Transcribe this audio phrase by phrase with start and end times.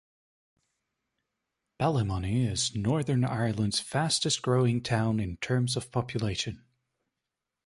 [1.79, 6.65] Ballymoney is Northern Ireland's fastest-growing town in terms of population.